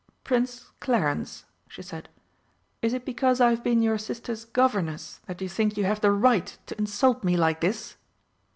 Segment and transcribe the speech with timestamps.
[0.23, 2.09] "Prince Clarence," she said,
[2.81, 6.09] "is it because I have been your sister's Governess that you think you have the
[6.11, 7.97] right to insult me like this?"